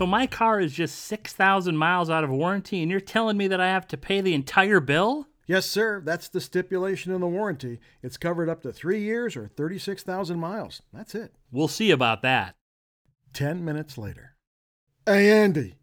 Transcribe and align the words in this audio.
So 0.00 0.06
my 0.06 0.26
car 0.26 0.58
is 0.58 0.72
just 0.72 0.98
6,000 1.04 1.76
miles 1.76 2.08
out 2.08 2.24
of 2.24 2.30
warranty, 2.30 2.80
and 2.80 2.90
you're 2.90 3.00
telling 3.00 3.36
me 3.36 3.48
that 3.48 3.60
I 3.60 3.68
have 3.68 3.86
to 3.88 3.98
pay 3.98 4.22
the 4.22 4.32
entire 4.32 4.80
bill? 4.80 5.28
Yes, 5.46 5.66
sir. 5.66 6.00
That's 6.00 6.26
the 6.26 6.40
stipulation 6.40 7.12
in 7.12 7.20
the 7.20 7.26
warranty. 7.26 7.80
It's 8.02 8.16
covered 8.16 8.48
up 8.48 8.62
to 8.62 8.72
three 8.72 9.02
years 9.02 9.36
or 9.36 9.48
36,000 9.48 10.38
miles. 10.38 10.80
That's 10.90 11.14
it. 11.14 11.34
We'll 11.52 11.68
see 11.68 11.90
about 11.90 12.22
that. 12.22 12.54
Ten 13.34 13.62
minutes 13.62 13.98
later. 13.98 14.36
Hey, 15.04 15.30
Andy. 15.30 15.74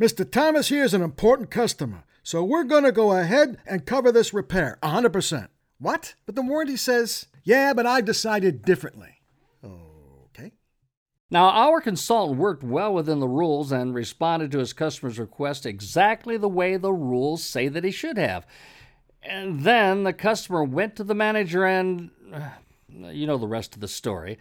Mr. 0.00 0.30
Thomas 0.30 0.68
here 0.68 0.84
is 0.84 0.94
an 0.94 1.02
important 1.02 1.50
customer, 1.50 2.04
so 2.22 2.44
we're 2.44 2.62
going 2.62 2.84
to 2.84 2.92
go 2.92 3.10
ahead 3.10 3.58
and 3.66 3.86
cover 3.86 4.12
this 4.12 4.32
repair 4.32 4.78
100%. 4.84 5.48
What? 5.78 6.14
But 6.26 6.34
the 6.34 6.42
warranty 6.42 6.76
says, 6.76 7.26
yeah, 7.42 7.72
but 7.74 7.86
I've 7.86 8.04
decided 8.04 8.62
differently. 8.62 9.20
Okay. 9.64 10.52
Now, 11.30 11.50
our 11.50 11.80
consultant 11.80 12.38
worked 12.38 12.62
well 12.62 12.94
within 12.94 13.20
the 13.20 13.28
rules 13.28 13.72
and 13.72 13.94
responded 13.94 14.50
to 14.52 14.58
his 14.58 14.72
customer's 14.72 15.18
request 15.18 15.66
exactly 15.66 16.36
the 16.36 16.48
way 16.48 16.76
the 16.76 16.92
rules 16.92 17.42
say 17.42 17.68
that 17.68 17.84
he 17.84 17.90
should 17.90 18.18
have. 18.18 18.46
And 19.22 19.60
then 19.64 20.04
the 20.04 20.12
customer 20.12 20.64
went 20.64 20.96
to 20.96 21.04
the 21.04 21.14
manager 21.14 21.64
and. 21.64 22.10
Uh, 22.32 22.50
you 22.88 23.26
know 23.26 23.38
the 23.38 23.48
rest 23.48 23.74
of 23.74 23.80
the 23.80 23.88
story. 23.88 24.38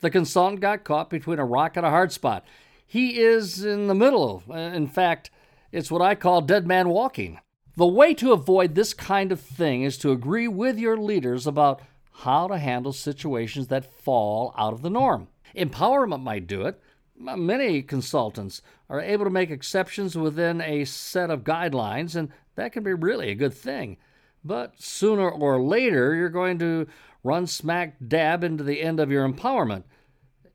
The 0.00 0.10
consultant 0.10 0.60
got 0.60 0.84
caught 0.84 1.08
between 1.08 1.38
a 1.38 1.44
rock 1.44 1.76
and 1.76 1.86
a 1.86 1.90
hard 1.90 2.12
spot. 2.12 2.44
He 2.86 3.18
is 3.20 3.64
in 3.64 3.86
the 3.86 3.94
middle. 3.94 4.42
In 4.52 4.86
fact, 4.86 5.30
it's 5.72 5.90
what 5.90 6.02
I 6.02 6.14
call 6.14 6.42
dead 6.42 6.66
man 6.66 6.88
walking. 6.88 7.40
The 7.76 7.86
way 7.86 8.14
to 8.14 8.32
avoid 8.32 8.74
this 8.74 8.94
kind 8.94 9.32
of 9.32 9.40
thing 9.40 9.82
is 9.82 9.98
to 9.98 10.12
agree 10.12 10.46
with 10.46 10.78
your 10.78 10.96
leaders 10.96 11.44
about 11.44 11.82
how 12.18 12.46
to 12.46 12.58
handle 12.58 12.92
situations 12.92 13.66
that 13.66 13.92
fall 13.92 14.54
out 14.56 14.72
of 14.72 14.82
the 14.82 14.90
norm. 14.90 15.26
Empowerment 15.56 16.22
might 16.22 16.46
do 16.46 16.62
it. 16.62 16.80
Many 17.16 17.82
consultants 17.82 18.62
are 18.88 19.00
able 19.00 19.24
to 19.24 19.30
make 19.30 19.50
exceptions 19.50 20.16
within 20.16 20.60
a 20.60 20.84
set 20.84 21.30
of 21.30 21.42
guidelines, 21.42 22.14
and 22.14 22.28
that 22.54 22.72
can 22.72 22.84
be 22.84 22.92
really 22.92 23.30
a 23.30 23.34
good 23.36 23.54
thing. 23.54 23.96
But 24.44 24.80
sooner 24.80 25.28
or 25.28 25.60
later, 25.60 26.14
you're 26.14 26.28
going 26.28 26.60
to 26.60 26.86
run 27.24 27.48
smack 27.48 27.96
dab 28.06 28.44
into 28.44 28.62
the 28.62 28.82
end 28.82 29.00
of 29.00 29.10
your 29.10 29.28
empowerment. 29.28 29.82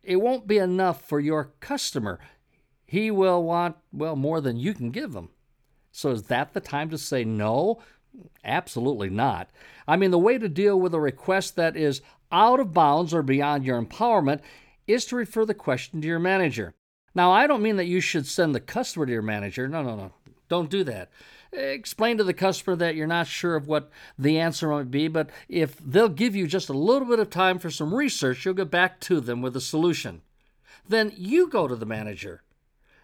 It 0.03 0.17
won't 0.17 0.47
be 0.47 0.57
enough 0.57 1.07
for 1.07 1.19
your 1.19 1.51
customer. 1.59 2.19
He 2.85 3.11
will 3.11 3.43
want, 3.43 3.75
well, 3.91 4.15
more 4.15 4.39
than 4.39 4.57
you 4.57 4.73
can 4.73 4.91
give 4.91 5.13
him. 5.13 5.29
So 5.91 6.11
is 6.11 6.23
that 6.23 6.53
the 6.53 6.59
time 6.59 6.89
to 6.89 6.97
say 6.97 7.23
no? 7.23 7.81
Absolutely 8.43 9.09
not. 9.09 9.49
I 9.87 9.95
mean, 9.95 10.11
the 10.11 10.19
way 10.19 10.37
to 10.37 10.49
deal 10.49 10.79
with 10.79 10.93
a 10.93 10.99
request 10.99 11.55
that 11.55 11.75
is 11.75 12.01
out 12.31 12.59
of 12.59 12.73
bounds 12.73 13.13
or 13.13 13.23
beyond 13.23 13.65
your 13.65 13.81
empowerment 13.81 14.41
is 14.87 15.05
to 15.05 15.15
refer 15.15 15.45
the 15.45 15.53
question 15.53 16.01
to 16.01 16.07
your 16.07 16.19
manager. 16.19 16.73
Now, 17.15 17.31
I 17.31 17.47
don't 17.47 17.63
mean 17.63 17.77
that 17.77 17.85
you 17.85 18.01
should 18.01 18.27
send 18.27 18.53
the 18.53 18.59
customer 18.59 19.05
to 19.05 19.11
your 19.11 19.21
manager. 19.21 19.67
No, 19.67 19.81
no, 19.81 19.95
no. 19.95 20.13
Don't 20.47 20.69
do 20.69 20.83
that. 20.83 21.09
Explain 21.51 22.17
to 22.17 22.23
the 22.23 22.33
customer 22.33 22.75
that 22.75 22.95
you're 22.95 23.07
not 23.07 23.25
sure 23.25 23.55
of 23.55 23.67
what 23.67 23.89
the 24.17 24.39
answer 24.39 24.69
might 24.69 24.91
be, 24.91 25.07
but 25.07 25.29
if 25.47 25.77
they'll 25.79 26.09
give 26.09 26.35
you 26.35 26.45
just 26.45 26.69
a 26.69 26.73
little 26.73 27.07
bit 27.07 27.19
of 27.19 27.29
time 27.29 27.57
for 27.57 27.71
some 27.71 27.93
research, 27.93 28.45
you'll 28.45 28.53
get 28.53 28.69
back 28.69 28.99
to 29.01 29.19
them 29.19 29.41
with 29.41 29.55
a 29.55 29.61
solution. 29.61 30.21
Then 30.87 31.11
you 31.15 31.47
go 31.47 31.67
to 31.67 31.75
the 31.75 31.85
manager 31.85 32.43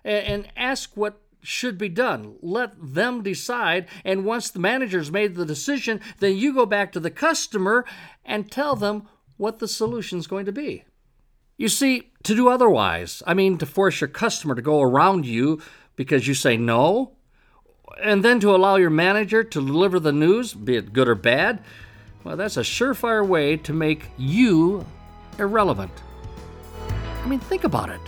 and 0.03 0.47
ask 0.55 0.91
what 0.95 1.19
should 1.45 1.77
be 1.77 1.89
done. 1.89 2.35
Let 2.41 2.73
them 2.77 3.23
decide. 3.23 3.87
And 4.03 4.25
once 4.25 4.49
the 4.49 4.59
manager's 4.59 5.11
made 5.11 5.35
the 5.35 5.45
decision, 5.45 6.01
then 6.19 6.35
you 6.35 6.53
go 6.53 6.65
back 6.65 6.91
to 6.93 6.99
the 6.99 7.11
customer 7.11 7.85
and 8.23 8.51
tell 8.51 8.75
them 8.75 9.07
what 9.37 9.59
the 9.59 9.67
solution 9.67 10.19
is 10.19 10.27
going 10.27 10.45
to 10.45 10.51
be. 10.51 10.83
You 11.57 11.69
see, 11.69 12.11
to 12.23 12.35
do 12.35 12.49
otherwise, 12.49 13.23
I 13.25 13.33
mean, 13.33 13.57
to 13.59 13.65
force 13.65 14.01
your 14.01 14.07
customer 14.07 14.55
to 14.55 14.61
go 14.61 14.81
around 14.81 15.25
you 15.25 15.61
because 15.95 16.27
you 16.27 16.33
say 16.33 16.57
no, 16.57 17.13
and 18.03 18.23
then 18.23 18.39
to 18.41 18.53
allow 18.53 18.75
your 18.75 18.89
manager 18.89 19.43
to 19.43 19.65
deliver 19.65 19.99
the 19.99 20.11
news, 20.11 20.53
be 20.53 20.75
it 20.75 20.91
good 20.91 21.07
or 21.07 21.15
bad, 21.15 21.63
well, 22.23 22.35
that's 22.35 22.57
a 22.57 22.61
surefire 22.61 23.25
way 23.25 23.55
to 23.57 23.71
make 23.71 24.09
you 24.17 24.85
irrelevant. 25.37 25.91
I 27.23 27.27
mean, 27.27 27.39
think 27.39 27.63
about 27.63 27.89
it. 27.89 28.01